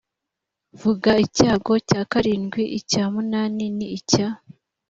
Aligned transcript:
vuga 0.81 1.11
icyago 1.25 1.73
cya 1.87 2.01
karindwi 2.11 2.63
icya 2.79 3.03
munani 3.13 3.65
n 3.77 3.79
icya 3.97 4.27